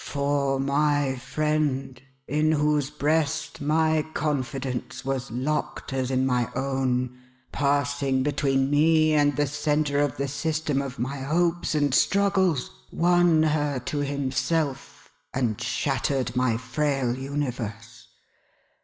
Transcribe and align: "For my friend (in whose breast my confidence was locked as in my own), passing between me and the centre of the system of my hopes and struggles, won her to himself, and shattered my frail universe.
"For 0.01 0.59
my 0.59 1.17
friend 1.17 2.01
(in 2.27 2.53
whose 2.53 2.89
breast 2.89 3.61
my 3.61 4.03
confidence 4.15 5.05
was 5.05 5.29
locked 5.29 5.93
as 5.93 6.09
in 6.09 6.25
my 6.25 6.49
own), 6.55 7.19
passing 7.51 8.23
between 8.23 8.71
me 8.71 9.13
and 9.13 9.35
the 9.35 9.45
centre 9.45 9.99
of 9.99 10.17
the 10.17 10.27
system 10.27 10.81
of 10.81 10.97
my 10.97 11.17
hopes 11.17 11.75
and 11.75 11.93
struggles, 11.93 12.71
won 12.91 13.43
her 13.43 13.77
to 13.77 13.99
himself, 13.99 15.11
and 15.35 15.61
shattered 15.61 16.35
my 16.35 16.57
frail 16.57 17.15
universe. 17.15 18.07